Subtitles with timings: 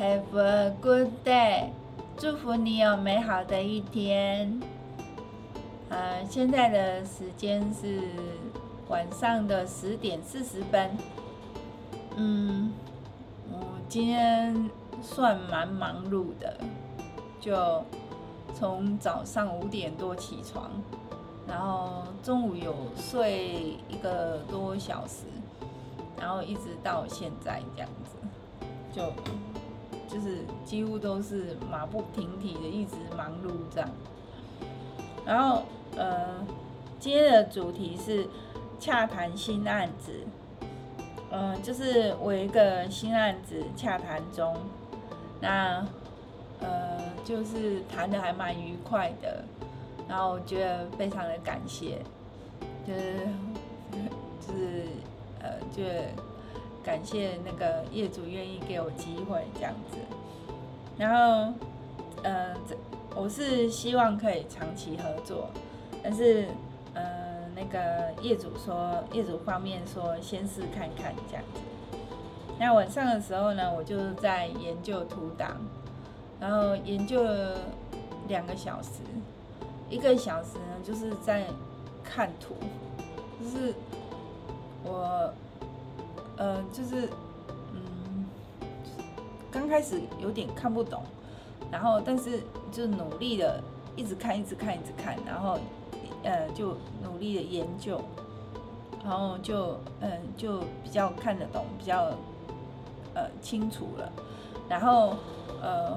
[0.00, 1.68] Have a good day，
[2.16, 4.58] 祝福你有美好的一天。
[5.90, 8.00] 呃，现在的时间是
[8.88, 10.96] 晚上的十点四十分。
[12.16, 12.72] 嗯，
[13.52, 13.58] 我
[13.90, 14.70] 今天
[15.02, 16.56] 算蛮忙碌的，
[17.38, 17.84] 就
[18.54, 20.70] 从早上五点多起床。
[21.46, 25.26] 然后中午有睡一个多小时，
[26.18, 28.16] 然后一直到现在这样子，
[28.90, 29.02] 就
[30.10, 33.88] 就是几乎都是马不停蹄的一直忙碌这样。
[35.24, 35.62] 然后
[35.96, 36.44] 呃，
[36.98, 38.26] 今天的主题是
[38.80, 40.12] 洽谈新案子，
[41.30, 44.56] 嗯、就是我一个新案子洽谈中，
[45.40, 45.86] 那
[46.60, 49.44] 呃就是谈的还蛮愉快的。
[50.08, 52.02] 然后我觉得非常的感谢，
[52.84, 53.28] 就是
[54.44, 54.86] 就是
[55.38, 55.84] 呃，就
[56.82, 59.96] 感谢那个业主愿意给我机会这样子。
[60.98, 61.52] 然后
[62.22, 62.54] 呃，
[63.14, 65.48] 我是希望可以长期合作，
[66.02, 66.48] 但是
[66.94, 71.60] 呃，那个业主说，业主方面说先试看看这样子。
[72.58, 75.56] 那晚上的时候呢，我就在研究图档，
[76.38, 77.56] 然后研究了
[78.28, 79.00] 两个小时。
[79.88, 81.46] 一个小时呢，就是在
[82.04, 82.54] 看图，
[83.42, 83.74] 就是
[84.84, 85.32] 我，
[86.40, 87.06] 呃，就是，
[87.74, 88.24] 嗯，
[89.50, 91.02] 刚开始有点看不懂，
[91.70, 92.40] 然后但是
[92.72, 93.62] 就努力的
[93.94, 95.58] 一直看，一直看，一直看，然后，
[96.22, 98.00] 呃，就努力的研究，
[99.04, 102.06] 然后就，嗯、就比较看得懂，比较，
[103.12, 104.10] 呃，清楚了，
[104.66, 105.16] 然后，
[105.60, 105.90] 呃，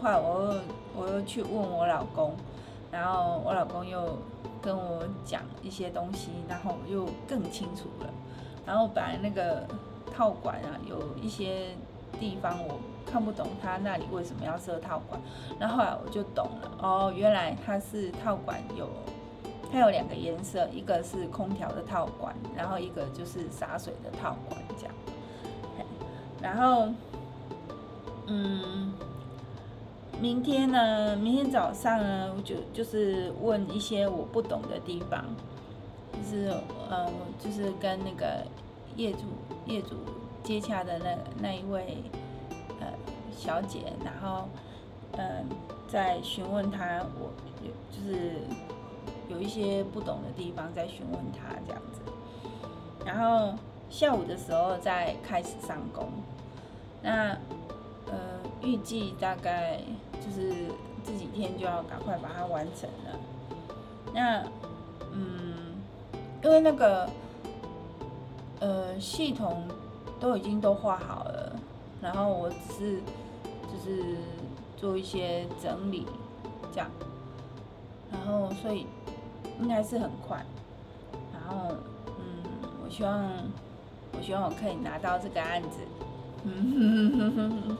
[0.00, 0.60] 后来我又
[0.96, 2.34] 我又去问我老公。
[2.90, 4.18] 然后我老公又
[4.60, 8.10] 跟我讲一些东西，然后又更清楚了。
[8.66, 9.66] 然后本来那个
[10.14, 11.68] 套管啊，有一些
[12.18, 15.20] 地方我看不懂，他那里为什么要设套管？
[15.58, 18.88] 然后后来我就懂了，哦，原来它是套管有，
[19.70, 24.94] 它有两个颜色，一个是空调的套管，然后一个就是洒水的套管这样。
[26.40, 26.88] 然后，
[28.26, 28.92] 嗯。
[30.20, 31.16] 明天呢？
[31.16, 32.32] 明天早上呢？
[32.36, 35.24] 我就就是问一些我不懂的地方，
[36.22, 36.52] 是
[36.88, 38.44] 呃，就是跟那个
[38.96, 39.18] 业主
[39.66, 39.96] 业主
[40.42, 42.02] 接洽的那那一位
[42.80, 42.86] 呃
[43.36, 44.48] 小姐，然后
[45.12, 45.44] 嗯、呃，
[45.88, 47.30] 在询问她，我
[47.90, 48.36] 就是
[49.28, 52.00] 有一些不懂的地方在询问她这样子，
[53.04, 53.58] 然后
[53.90, 56.08] 下午的时候再开始上工，
[57.02, 57.36] 那
[58.06, 59.80] 呃预计大概。
[60.24, 60.66] 就是
[61.04, 63.18] 这几天就要赶快把它完成了。
[64.14, 64.44] 那，
[65.12, 65.51] 嗯，
[66.42, 67.08] 因为那个，
[68.60, 69.64] 呃，系统
[70.18, 71.56] 都已经都画好了，
[72.00, 73.00] 然后我只是
[73.72, 74.16] 就是
[74.76, 76.06] 做一些整理，
[76.72, 76.90] 这样，
[78.10, 78.86] 然后所以
[79.60, 80.44] 应该是很快。
[81.32, 81.74] 然后，
[82.06, 82.42] 嗯，
[82.84, 83.22] 我希望
[84.16, 85.78] 我希望我可以拿到这个案子。
[86.44, 87.76] 嗯哼哼哼哼。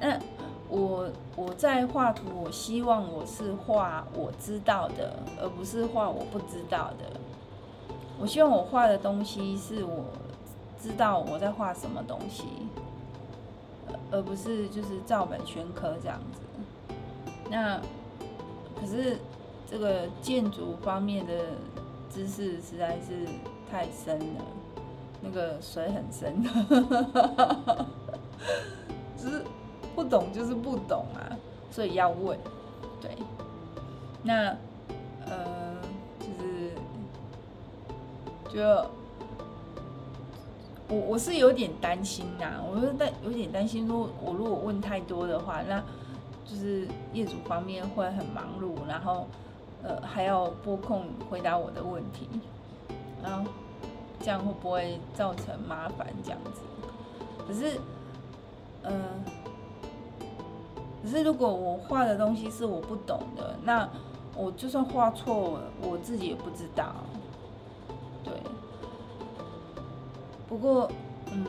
[0.00, 0.16] 那
[0.70, 7.18] 我我在画图，我希望我是画我知道的，而不是画我不知道的。
[8.20, 10.04] 我希望我画的东西是我
[10.78, 12.44] 知道我在画什么东西，
[14.10, 16.94] 而不是就是照本宣科这样子。
[17.50, 17.80] 那
[18.78, 19.16] 可是
[19.70, 21.32] 这个建筑方面的
[22.10, 23.26] 知识实在是
[23.70, 24.44] 太深了，
[25.22, 26.44] 那个水很深，
[29.16, 29.42] 只是。
[29.98, 31.26] 不懂就是不懂啊，
[31.72, 32.38] 所以要问，
[33.00, 33.10] 对。
[34.22, 34.56] 那
[35.26, 35.74] 呃，
[36.20, 36.70] 就是
[38.48, 38.62] 就
[40.88, 45.82] 我我是有点担心呐，我是担有点担心说，我如果问太多的话，那
[46.46, 49.26] 就是业主方面会很忙碌，然后
[49.82, 52.28] 呃还要拨空回答我的问题，
[53.20, 53.50] 然后
[54.20, 56.60] 这样会不会造成麻烦这样子？
[57.48, 57.80] 可是，
[58.84, 58.92] 呃。
[61.00, 63.88] 可是，如果我画的东西是我不懂的，那
[64.36, 66.92] 我就算画错了，我自己也不知道。
[68.24, 68.32] 对。
[70.48, 70.90] 不过，
[71.32, 71.44] 嗯，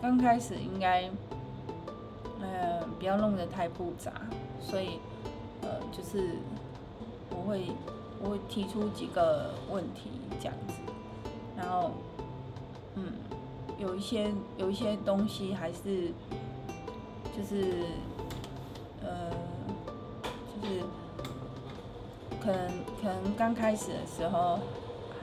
[0.00, 1.10] 刚开始应该，
[2.40, 4.10] 呃，不要弄得太复杂，
[4.58, 4.98] 所以，
[5.60, 6.36] 呃，就是
[7.30, 7.66] 我会
[8.22, 10.10] 我会提出几个问题
[10.40, 10.74] 这样子，
[11.56, 11.90] 然后，
[12.94, 13.12] 嗯，
[13.78, 16.10] 有一些有一些东西还是，
[17.36, 17.84] 就是。
[19.02, 19.30] 呃，
[20.62, 20.82] 就是
[22.40, 22.68] 可能
[23.02, 24.58] 可能刚开始的时候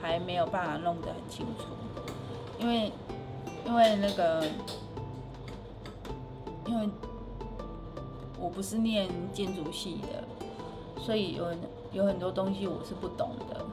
[0.00, 1.64] 还没有办法弄得很清楚，
[2.58, 2.92] 因为
[3.66, 4.44] 因为那个，
[6.66, 6.88] 因为
[8.38, 11.46] 我不是念建筑系的，所以有
[11.92, 13.64] 有很多东西我是不懂的，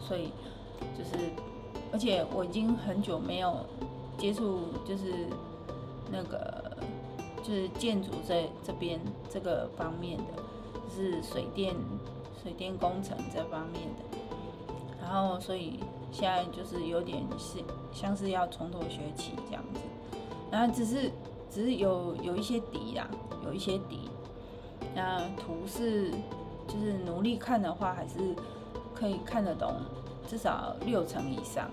[0.00, 0.32] 所以
[0.98, 1.30] 就是，
[1.92, 3.64] 而且我已经很久没有
[4.18, 5.26] 接触，就是
[6.10, 6.59] 那个
[7.42, 9.00] 就是建筑这这边
[9.32, 10.42] 这个方面的，
[10.88, 11.74] 就是水电
[12.42, 14.18] 水电工程这方面的，
[15.00, 15.80] 然后所以。
[16.12, 17.58] 现在就是有点是
[17.92, 19.80] 像是要从头学起这样子，
[20.50, 21.08] 然后只是
[21.48, 23.08] 只是有有一些底啦，
[23.44, 24.10] 有一些底。
[24.92, 26.10] 那图是
[26.66, 28.34] 就是努力看的话，还是
[28.92, 29.72] 可以看得懂
[30.26, 31.70] 至少六成以上。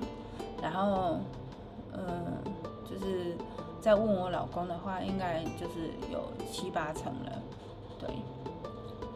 [0.62, 1.18] 然后
[1.94, 2.38] 嗯，
[2.88, 3.36] 就是
[3.81, 7.41] 再问我老公的话，应该就是有七八成了，
[8.00, 8.09] 对。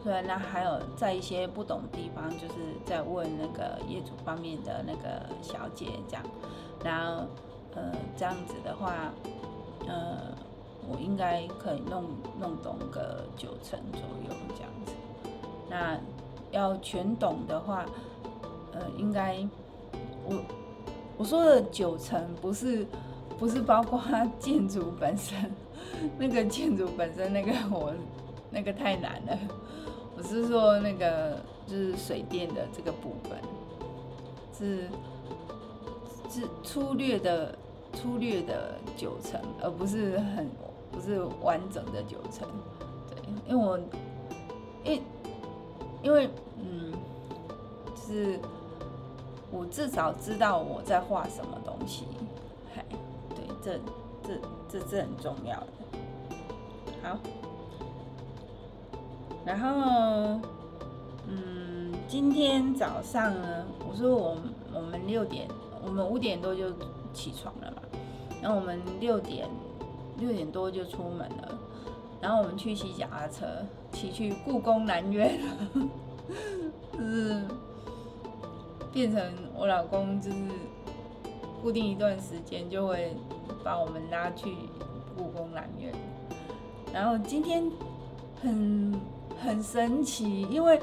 [0.04, 2.54] 对，那还有在一些不懂地方，就是
[2.84, 6.24] 在问那个业主方面的那个小姐这样，
[6.82, 7.22] 然后
[7.76, 9.12] 呃这样子的话，
[9.86, 10.18] 呃
[10.90, 12.02] 我应该可以弄
[12.40, 14.92] 弄懂个九成左右这样子。
[15.70, 15.96] 那
[16.50, 17.86] 要全懂的话，
[18.72, 19.38] 呃应该
[20.24, 20.40] 我
[21.16, 22.84] 我说的九成不是
[23.42, 24.00] 不是包括
[24.38, 25.50] 建筑本身，
[26.16, 27.92] 那个建筑本身那个我
[28.52, 29.36] 那个太难了。
[30.16, 33.36] 我是说那个就是水电的这个部分，
[34.56, 34.88] 是
[36.30, 37.58] 是粗略的
[37.92, 40.48] 粗略的九成，而不是很
[40.92, 42.48] 不是完整的九成。
[43.10, 43.18] 对，
[43.48, 43.80] 因为我
[44.84, 45.02] 因
[46.00, 46.30] 因为
[46.60, 46.92] 嗯，
[47.92, 48.38] 就是
[49.50, 52.04] 我至少知道我在画什么东西。
[52.74, 52.82] 嘿，
[53.62, 53.78] 这
[54.22, 54.34] 这
[54.68, 55.66] 这这很重要的。
[57.02, 57.18] 好。
[59.44, 60.40] 然后，
[61.26, 64.36] 嗯，今天早上呢，我说我
[64.72, 65.48] 我们六点，
[65.84, 66.70] 我们五点多就
[67.12, 67.82] 起床了嘛，
[68.40, 69.48] 然后我们六点
[70.18, 71.58] 六点多就出门了，
[72.20, 73.46] 然后我们去骑脚踏车，
[73.90, 75.40] 骑去故宫南院，
[76.96, 77.42] 就是
[78.92, 79.20] 变成
[79.56, 80.36] 我老公就是
[81.62, 83.14] 固定一段时间就会
[83.62, 84.54] 把我们拉去
[85.16, 85.92] 故宫南院，
[86.92, 87.64] 然后今天
[88.42, 89.00] 很。
[89.42, 90.78] 很神奇，因为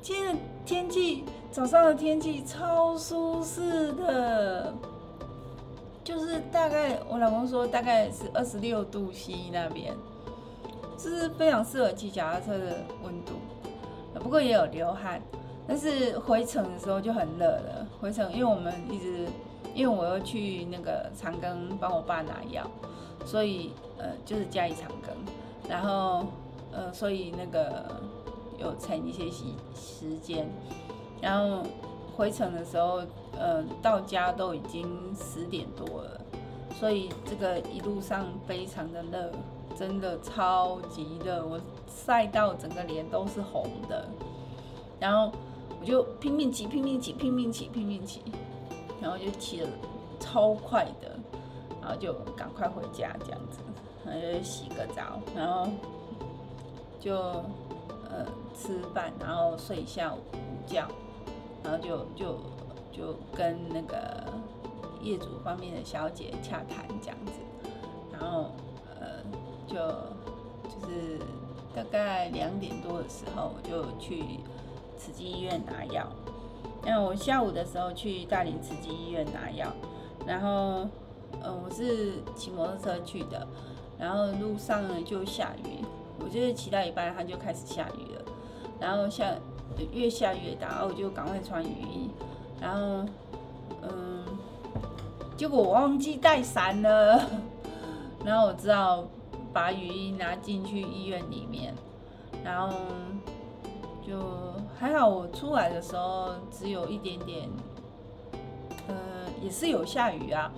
[0.00, 4.72] 今天的天气，早上的天气超舒适的，
[6.04, 9.92] 就是大概我老公说大概是二十六度 C 那边，
[10.96, 13.32] 这是非常适合骑脚踏车的温度。
[14.20, 15.20] 不过也有流汗，
[15.66, 17.84] 但是回程的时候就很热了。
[18.00, 19.26] 回程因为我们一直，
[19.74, 22.70] 因为我要去那个长庚帮我爸拿药，
[23.24, 26.26] 所以呃就是嘉义长庚，然后。
[26.74, 27.84] 呃，所以那个
[28.58, 30.48] 有乘一些时时间，
[31.20, 31.62] 然后
[32.16, 33.02] 回程的时候，
[33.38, 36.18] 呃，到家都已经十点多了，
[36.80, 39.30] 所以这个一路上非常的热，
[39.76, 44.08] 真的超级热，我晒到整个脸都是红的，
[44.98, 45.30] 然后
[45.78, 48.22] 我就拼命骑，拼命骑，拼命骑，拼命骑，
[49.02, 49.68] 然后就骑了
[50.20, 51.18] 超快的，
[51.82, 53.58] 然后就赶快回家这样子，
[54.06, 55.68] 然后就洗个澡，然后。
[57.02, 60.18] 就呃吃饭，然后睡一下午
[60.64, 60.86] 觉，
[61.64, 62.38] 然后就就
[62.92, 64.32] 就跟那个
[65.00, 67.32] 业主方面的小姐洽谈这样子，
[68.12, 68.52] 然后
[69.00, 69.18] 呃
[69.66, 69.74] 就
[70.70, 71.18] 就是
[71.74, 74.22] 大概两点多的时候，我就去
[74.96, 76.06] 慈济医院拿药。
[76.84, 79.72] 因为我下午的时候去大林慈济医院拿药，
[80.26, 80.88] 然后
[81.40, 83.46] 呃我是骑摩托车去的，
[83.98, 85.84] 然后路上呢就下雨。
[86.18, 88.22] 我就是骑到一半，它就开始下雨了，
[88.78, 89.26] 然后下
[89.92, 92.10] 越下越大，然后我就赶快穿雨衣，
[92.60, 93.04] 然后
[93.82, 94.24] 嗯，
[95.36, 97.28] 结果我忘记带伞了，
[98.24, 99.04] 然后我只好
[99.52, 101.74] 把雨衣拿进去医院里面，
[102.44, 102.76] 然后
[104.06, 104.14] 就
[104.82, 107.48] 还好，我出来的时候只有一点点，
[108.88, 108.94] 呃，
[109.40, 110.50] 也是有下雨啊。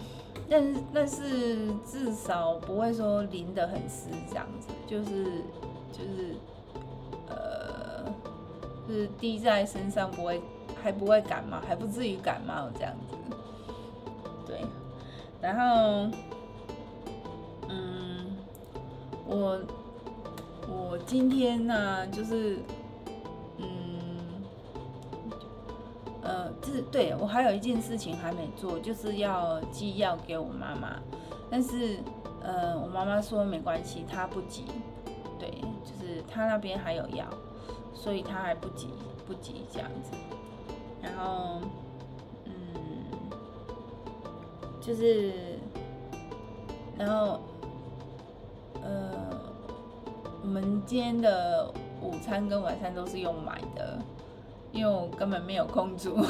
[0.49, 5.25] 但是但是至少不会说淋得很湿这样子，就是
[5.93, 6.37] 就是
[7.28, 8.07] 呃，
[8.88, 10.40] 是滴在身上不会
[10.83, 13.37] 还不会感冒，还不至于感冒这样子。
[14.47, 14.62] 对，
[15.43, 16.11] 然后
[17.69, 18.38] 嗯，
[19.26, 19.61] 我
[20.66, 22.59] 我今天呢、就是。
[26.25, 30.99] 呃，这对我还有一件事情还没做，就是要寄药给我妈妈，
[31.50, 31.99] 但是
[32.43, 34.64] 呃，我妈妈说没关系，她不急，
[35.38, 35.50] 对，
[35.85, 37.26] 就是她那边还有药，
[37.93, 38.88] 所以她还不急，
[39.26, 40.16] 不急这样子。
[41.02, 41.61] 然后，
[42.47, 42.54] 嗯，
[44.81, 45.59] 就是
[46.97, 47.40] 然后，
[48.83, 49.11] 呃，
[50.43, 53.99] 我们今天的午餐跟晚餐都是用买的，
[54.75, 56.16] 因为我根本没有空煮，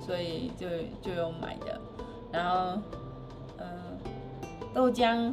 [0.00, 0.66] 所以就
[1.02, 1.78] 就用买的。
[2.32, 2.80] 然后，
[3.58, 3.66] 呃，
[4.72, 5.32] 豆浆，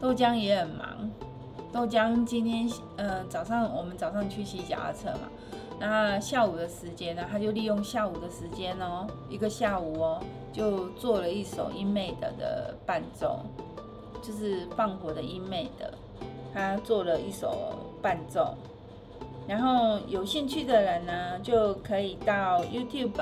[0.00, 1.10] 豆浆也很忙。
[1.72, 5.28] 豆浆今天呃早上我们早上去洗脚踏车嘛，
[5.78, 10.20] 那下午的时间呢，他就利用下午的时间哦，一个下午哦，
[10.52, 13.38] 就做了一首英美的的伴奏，
[14.20, 15.94] 就是放火的英美的，
[16.52, 17.72] 他做了一首
[18.02, 18.56] 伴奏，
[19.46, 23.20] 然后有兴趣的人呢，就可以到 YouTube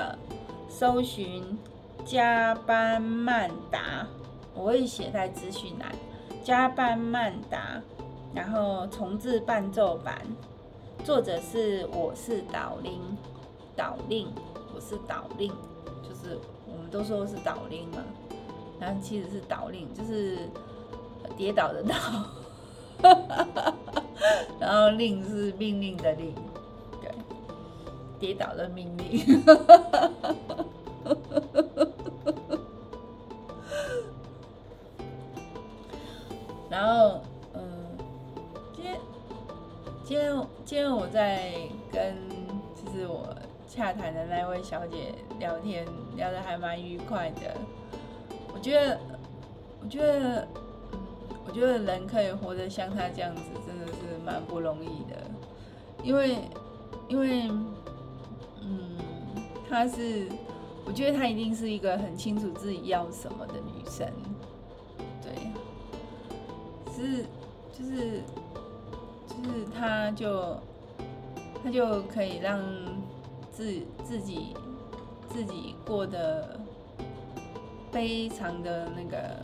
[0.69, 1.59] 搜寻
[2.05, 4.07] 加班曼达，
[4.55, 5.91] 我会写在资讯栏，
[6.43, 7.81] 加班曼达。
[8.35, 10.15] 然后重制伴奏版，
[11.03, 13.01] 作者是我是导令，
[13.75, 14.29] 导令，
[14.75, 15.51] 我是导令，
[16.03, 18.05] 就是我们都说是导令嘛，
[18.79, 20.41] 然后其实是导令，就是
[21.39, 21.95] 跌倒的倒，
[23.01, 23.77] 然
[24.97, 26.33] 令是命令的令，
[27.02, 27.11] 对，
[28.21, 29.42] 跌倒的命令，
[36.71, 37.21] 然后。
[37.54, 37.61] 嗯
[38.75, 39.00] 今天，
[40.04, 41.52] 今天今天我在
[41.92, 42.14] 跟
[42.76, 43.28] 就是我
[43.66, 45.85] 洽谈的那位小姐聊天，
[46.16, 47.54] 聊得还蛮愉快的。
[48.54, 48.99] 我觉得，
[49.83, 50.49] 我觉得，
[51.47, 53.42] 我觉得人可以活得像她这样子，
[54.28, 55.16] 蛮不容易的。
[56.02, 56.37] 因为，
[57.08, 57.49] 因为，
[58.61, 58.97] 嗯，
[59.68, 60.28] 她是，
[60.85, 64.06] 我觉得她一定是一个很清楚自己要什么的女生。
[65.23, 65.32] 对，
[66.92, 67.25] 是，
[67.73, 68.23] 就是。
[69.40, 70.56] 就是他就
[71.62, 72.61] 他就可以让
[73.52, 74.52] 自自己
[75.28, 76.58] 自己过得
[77.92, 79.37] 非常的那个，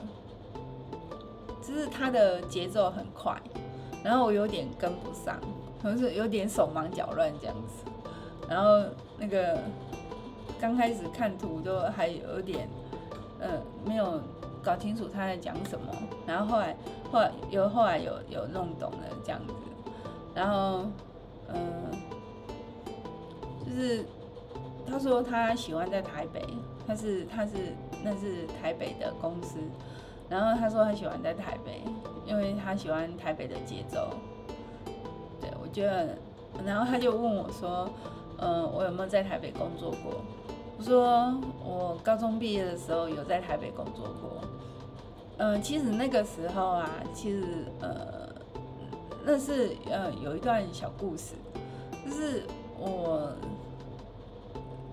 [1.63, 3.41] 就是他的节奏很快，
[4.05, 5.41] 然后我有点跟不上，
[5.83, 7.91] 可能是有点手忙脚乱这样子，
[8.49, 8.85] 然后
[9.19, 9.59] 那个
[10.61, 12.69] 刚开始看图都还有点
[13.41, 13.49] 呃
[13.85, 14.21] 没有
[14.63, 15.87] 搞清楚他在讲什么，
[16.27, 16.77] 然后后来
[17.11, 19.55] 后来有后来有有弄懂了这样子。
[20.35, 20.87] 然后，
[21.49, 21.63] 嗯、
[23.65, 24.05] 就是
[24.85, 26.45] 他说他喜欢在台北，
[26.87, 27.53] 他是他是
[28.03, 29.59] 那是台北的公司，
[30.35, 31.81] 然后他说他喜欢在台北，
[32.27, 34.11] 因为他喜欢台北的节奏。
[35.41, 36.19] 对，我觉得，
[36.67, 37.89] 然后他就问我说，
[38.39, 40.21] 嗯、呃，我有没有在台北工作过？
[40.77, 41.33] 我说
[41.65, 44.41] 我高中毕业的时候有在台北工作过。
[45.37, 47.45] 嗯、呃，其实那个时候啊，其实
[47.81, 48.25] 呃。
[49.27, 51.35] 那是呃有一段小故事，
[52.05, 52.43] 就是
[52.79, 53.33] 我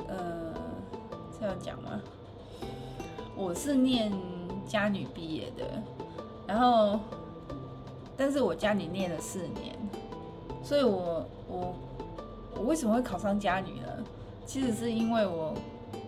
[0.08, 0.54] 呃
[1.38, 2.00] 这样讲吗？
[3.36, 4.10] 我是念
[4.72, 5.66] 家女毕业的，
[6.48, 7.00] 然后
[8.16, 9.76] 但是我家里念了四年，
[10.64, 11.76] 所以我我
[12.56, 13.88] 我为什么会考上家女呢？
[14.46, 15.54] 其实是因为我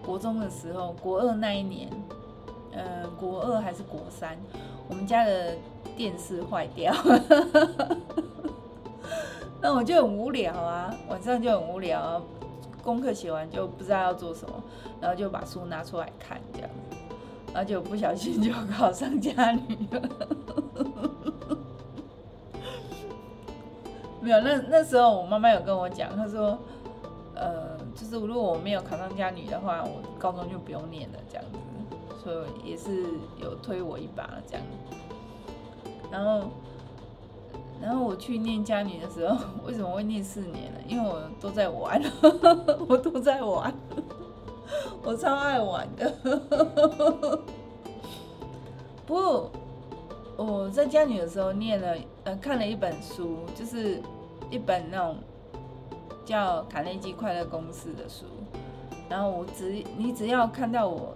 [0.05, 1.89] 国中的时候，国二那一年，
[2.71, 4.37] 呃国二还是国三，
[4.87, 5.55] 我们家的。
[5.95, 6.91] 电视坏掉，
[9.61, 12.19] 那我就很无聊啊，晚上就很无聊，
[12.81, 14.55] 功课写完就不知道要做什么，
[14.99, 16.69] 然后就把书拿出来看这样，
[17.53, 20.01] 而且我不小心就考上家女了。
[24.21, 26.57] 没有，那那时候我妈妈有跟我讲，她说，
[27.35, 31.57] 呃，就是如果我没有考上家女的话，我高中就不用念了这样子，
[32.23, 33.03] 所以也是
[33.41, 34.63] 有推我一把这样。
[36.09, 36.49] 然后，
[37.81, 40.79] 然后我去念家女的时候， 为什么会念四年呢？
[40.87, 42.01] 因为我都在玩，
[42.87, 43.73] 我都在玩，
[45.03, 46.11] 我超爱玩的。
[49.05, 49.51] 不过
[50.37, 54.01] 我在家里的时候念了，呃，看了一本书，就是
[54.49, 55.17] 一本那种
[56.25, 58.25] 叫《卡内基快乐公司》的书。
[59.09, 61.13] 然后我只你只要看到我。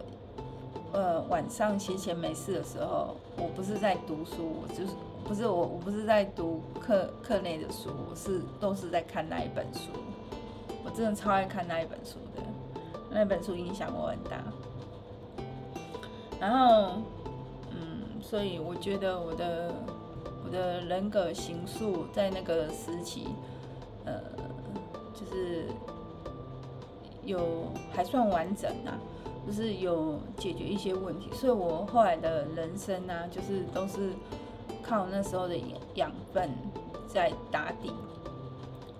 [0.94, 4.94] 呃，晚上闲闲没事的时候，我不是在读书，我就是
[5.25, 9.91] 不是我，我不是在读课课内的书，我是都是在看那一本书。
[10.86, 12.41] 我真的超爱看那一本书的，
[13.17, 14.43] 那本书影响我很大。
[16.39, 17.01] 然后，
[17.71, 19.74] 嗯，所以我觉得我的
[20.45, 23.27] 我的人格形塑在那个时期，
[24.05, 24.21] 呃，
[25.13, 25.65] 就是
[27.25, 28.93] 有还算完整啊。
[29.47, 34.12] 就是有解决一些问题，所以我后来的人生呢、啊，就是都是
[34.83, 35.57] 靠那时候的
[35.95, 36.50] 养分
[37.07, 37.93] 在打底，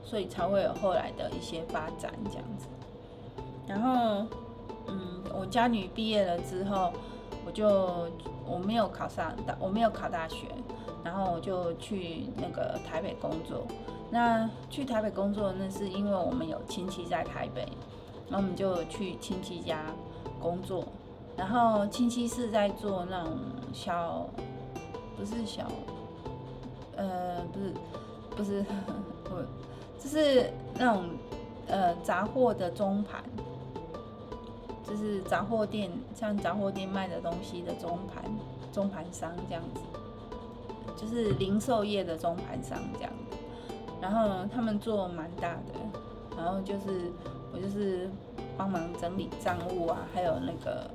[0.06, 2.66] 所以才会有后来的一些发展这样子。
[3.68, 4.26] 然后，
[4.88, 6.94] 嗯，我家女毕业了之后，
[7.46, 8.08] 我就
[8.46, 10.48] 我没有考上大，我没有考大学，
[11.04, 13.66] 然后我就去那个台北工作。
[14.10, 17.68] 那去台北工作，那是因为我们有亲戚在台北，
[18.30, 19.84] 然后我们就去亲戚家
[20.42, 20.86] 工作。
[21.36, 23.34] 然后亲戚是在做那种
[23.74, 24.26] 小，
[25.18, 25.68] 不是小，
[26.96, 27.74] 呃，不是，
[28.38, 28.66] 不是，
[29.26, 29.36] 不，
[30.02, 31.04] 就是那种
[31.68, 33.22] 呃杂货的中盘，
[34.88, 38.24] 就是杂货店，像杂货店卖的东西的中盘，
[38.72, 39.82] 中盘商这样子，
[40.96, 43.12] 就是零售业的中盘商这样。
[44.00, 45.74] 然后他们做蛮大的，
[46.38, 47.12] 然后就是
[47.52, 48.10] 我就是
[48.56, 50.90] 帮忙整理账务啊，还有那个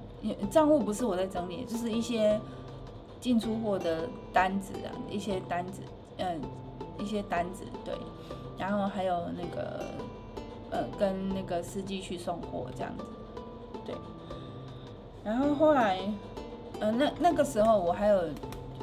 [0.50, 2.40] 账务不是我在整理，就是一些
[3.20, 5.82] 进出货的单子啊，一些单子，
[6.18, 6.40] 嗯，
[6.98, 7.92] 一些单子对，
[8.56, 9.84] 然后还有那个
[10.70, 13.04] 呃跟那个司机去送货这样子，
[13.84, 13.94] 对，
[15.24, 15.98] 然后后来
[16.80, 18.18] 呃那那个时候我还有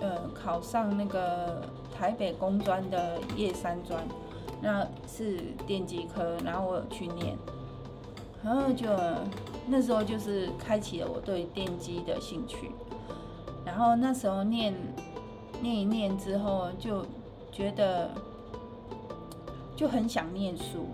[0.01, 1.61] 呃考上那个。
[1.99, 4.01] 台北工专的叶三专，
[4.61, 5.37] 那是
[5.67, 7.37] 电机科，然后我有去念，
[8.41, 8.87] 然后就
[9.67, 12.71] 那时候就是开启了我对电机的兴趣，
[13.65, 14.73] 然后那时候念
[15.61, 17.05] 念一念之后，就
[17.51, 18.11] 觉得
[19.75, 20.87] 就很想念书，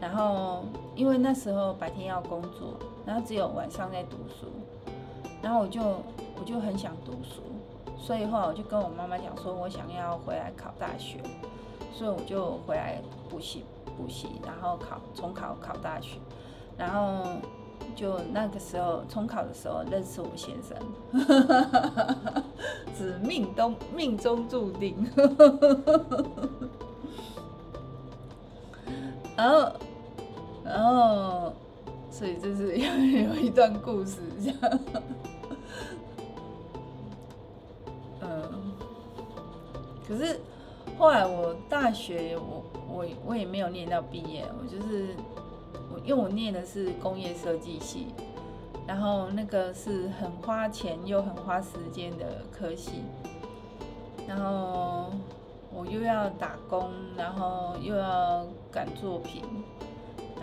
[0.00, 2.74] 然后因为那时候白天要工作，
[3.04, 4.46] 然后只有晚上在读书，
[5.42, 5.80] 然后我就
[6.38, 7.42] 我就很想读书。
[7.98, 11.18] 所以后来我就跟我妈妈讲说，我想要回来考大学，
[11.92, 13.64] 所以我就回来补习
[13.96, 16.18] 补习，然后考重考考大学，
[16.76, 17.24] 然后
[17.96, 20.76] 就那个时候重考的时候认识我先生，
[22.96, 24.94] 只命都命中注定，
[29.36, 29.72] 然 后
[30.66, 31.52] 然后
[32.10, 32.86] 所以就是有
[33.28, 34.80] 有一段故事这样。
[40.08, 40.38] 可是
[40.96, 45.08] 后来我大学我我我也没有念到毕业，我就是
[45.92, 48.06] 我因为我念的是工业设计系，
[48.86, 53.02] 然后那个是很花钱又很花时间的科系，
[54.28, 55.10] 然后
[55.74, 59.42] 我又要打工，然后又要赶作品，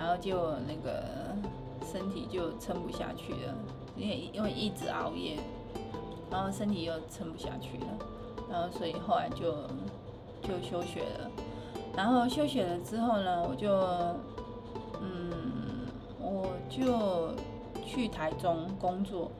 [0.03, 1.01] 然后就那个
[1.89, 3.55] 身体就撑不下去了，
[3.95, 5.37] 因为因为一直熬夜，
[6.29, 7.85] 然后身体又撑不下去了。
[8.51, 9.53] 然后，所以后来就
[10.41, 11.31] 就休学了。
[11.95, 13.71] 然后休学了之后呢，我就
[15.01, 15.87] 嗯，
[16.19, 17.33] 我就
[17.85, 19.31] 去台中工作。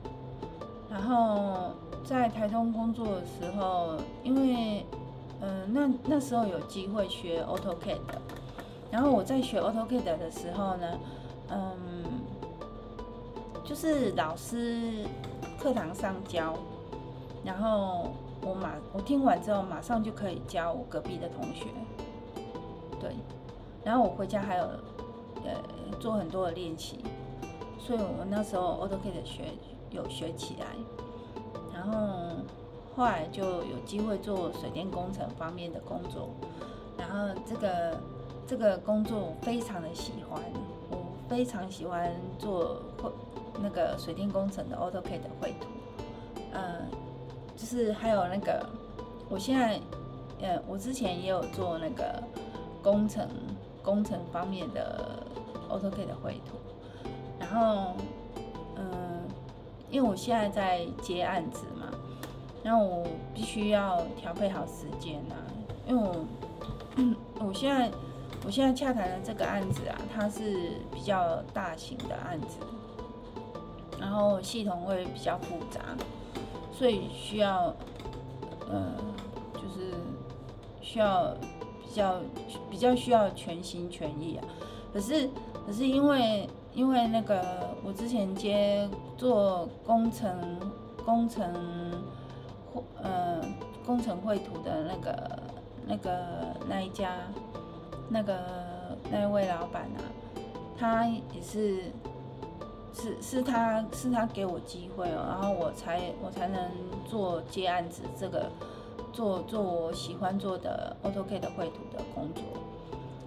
[0.90, 1.72] 然后
[2.06, 4.86] 在台中工作的时候，因为
[5.42, 8.22] 嗯、那那时候有机会学 AutoCAD 的。
[8.94, 10.86] 然后我在学 AutoCAD 的时候呢，
[11.50, 11.66] 嗯，
[13.64, 15.04] 就是老师
[15.58, 16.54] 课堂上教，
[17.44, 18.12] 然后。
[18.46, 21.64] 我马我听完之后，马上就可以教我隔壁的同学，
[23.00, 23.10] 对，
[23.82, 24.64] 然后我回家还有
[25.42, 26.98] 呃做很多的练习，
[27.78, 29.44] 所以我那时候 AutoCAD 学
[29.90, 30.66] 有学起来，
[31.72, 32.44] 然后
[32.94, 36.28] 后来就有机会做水电工程方面的工作，
[36.98, 37.98] 然后这个
[38.46, 40.40] 这个工作我非常的喜欢，
[40.90, 43.10] 我非常喜欢做绘
[43.62, 45.66] 那个水电工程的 AutoCAD 的绘图，
[46.52, 46.88] 嗯。
[47.56, 48.66] 就是还有那个，
[49.28, 49.80] 我现在，
[50.42, 52.20] 呃，我之前也有做那个
[52.82, 53.28] 工程
[53.80, 55.22] 工程方面的
[55.70, 56.56] AutoCAD 的绘图，
[57.38, 57.92] 然后，
[58.74, 59.22] 嗯、
[59.88, 61.96] 因为我现在在接案子嘛，
[62.64, 65.38] 然后我必须要调配好时间啊，
[65.86, 66.26] 因为我，
[67.46, 67.88] 我现在
[68.44, 72.58] 我现在洽谈的这个案子啊，它是比较大型的案子，
[73.98, 75.80] 然后系统会比较复杂。
[76.70, 77.72] 所以需要，
[78.68, 78.94] 呃，
[79.54, 79.94] 就是
[80.82, 81.32] 需要
[81.82, 82.20] 比较
[82.68, 84.44] 比较需要全心全意啊。
[84.92, 85.30] 可是
[85.64, 87.40] 可是因为因为那个
[87.84, 90.58] 我之前接做工程
[91.04, 91.52] 工程
[92.72, 93.40] 绘呃
[93.86, 95.42] 工程绘图的那个
[95.86, 97.20] 那个那一家
[98.08, 98.38] 那个
[99.10, 100.00] 那位老板啊，
[100.78, 101.92] 他也是。
[102.96, 106.70] 是是他是他给我机会哦，然后我才我才能
[107.04, 108.48] 做接案子，这个
[109.12, 112.44] 做做我喜欢做的 AutoCAD 的绘图的工作，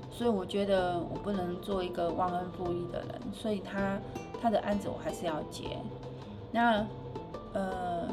[0.10, 4.00] 所以我觉得我不能做一个忘恩负义的人，所以他
[4.42, 5.78] 他的案子我还是要接。
[6.50, 6.88] 那
[7.52, 8.08] 呃，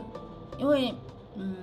[0.59, 0.93] 因为
[1.37, 1.57] 嗯，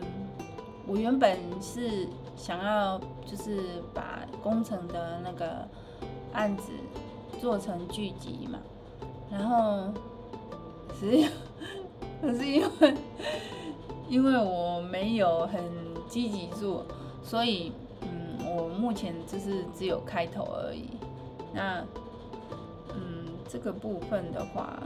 [0.88, 2.08] 我原本是
[2.42, 3.62] 想要就是
[3.94, 5.68] 把工程的那个
[6.34, 6.72] 案子
[7.40, 8.58] 做成剧集嘛。
[9.30, 9.94] 然后，
[11.00, 11.28] 实际
[12.20, 12.96] 可是因为
[14.10, 15.64] 因为我没有很
[16.10, 16.84] 积极做，
[17.24, 20.90] 所以嗯，我目前就是只有开头而已。
[21.54, 21.86] 那
[22.96, 24.82] 嗯，这个部分的话，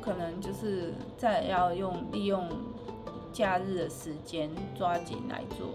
[0.00, 2.48] 可能就是再要用利用
[3.34, 5.68] 假日的时间抓紧来做。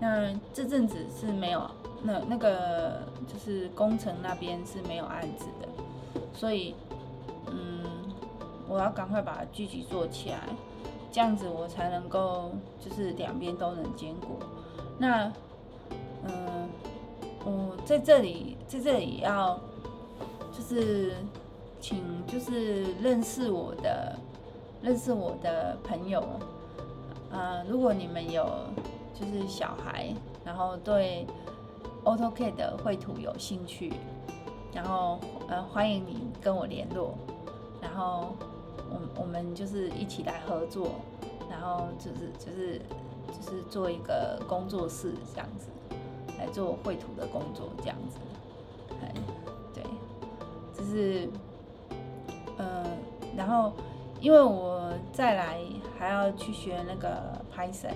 [0.00, 1.70] 那这阵子是没有
[2.02, 5.68] 那那个就是工程那边是没有案子的，
[6.32, 6.74] 所以
[7.46, 7.84] 嗯，
[8.66, 10.40] 我要赶快把它积极做起来，
[11.12, 12.50] 这样子我才能够
[12.82, 14.38] 就是两边都能兼顾。
[14.98, 15.30] 那
[16.24, 16.68] 嗯，
[17.44, 19.60] 我在这里在这里要
[20.50, 21.12] 就是
[21.78, 24.18] 请就是认识我的
[24.80, 26.24] 认识我的朋友，
[27.30, 28.48] 呃，如果你们有。
[29.20, 31.26] 就是小孩，然后对
[32.04, 33.92] AutoCAD 的绘图有兴趣，
[34.72, 37.12] 然后呃欢迎你跟我联络，
[37.82, 38.34] 然后
[38.90, 40.92] 我我们就是一起来合作，
[41.50, 42.78] 然后就是就是
[43.28, 45.68] 就是做一个工作室这样子
[46.38, 48.16] 来做绘图的工作这样子，
[49.02, 49.12] 哎
[49.74, 49.84] 对，
[50.72, 51.28] 就是
[52.56, 52.86] 呃
[53.36, 53.74] 然后
[54.18, 55.60] 因为我再来
[55.98, 57.94] 还要去学那个 Python。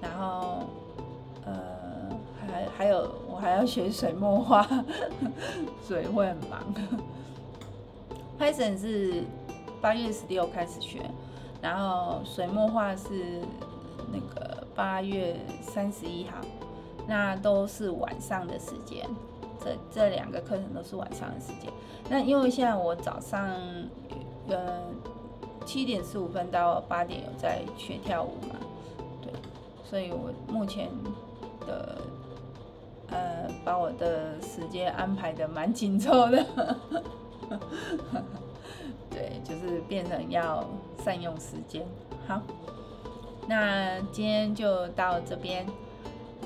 [0.00, 0.64] 然后，
[1.44, 1.52] 呃，
[2.40, 4.66] 还还有我还要学水墨画，
[5.86, 6.62] 所以会很忙。
[8.38, 9.24] Python 是
[9.80, 11.02] 八月十六开始学，
[11.60, 13.42] 然后水墨画是
[14.10, 16.38] 那个八月三十一号，
[17.06, 19.06] 那都是晚上的时间。
[19.62, 21.70] 这这两个课程都是晚上的时间。
[22.08, 23.54] 那因为现在我早上
[24.48, 24.80] 呃
[25.66, 28.56] 七点十五分到八点有在学跳舞嘛。
[29.90, 30.88] 所以我目前
[31.66, 31.98] 的
[33.10, 36.46] 呃，把我的时间安排得蛮紧凑的，
[39.10, 40.64] 对，就是变成要
[41.02, 41.84] 善用时间。
[42.28, 42.40] 好，
[43.48, 45.66] 那今天就到这边，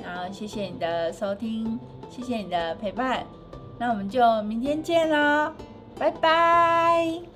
[0.02, 1.78] 然后谢谢你的收听，
[2.08, 3.26] 谢谢你的陪伴，
[3.78, 5.52] 那我们就明天见喽，
[5.98, 7.33] 拜拜。